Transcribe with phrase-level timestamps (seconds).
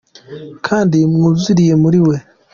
[0.67, 2.15] Kandi mwuzuriye muri we